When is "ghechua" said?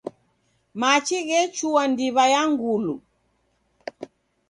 1.27-1.83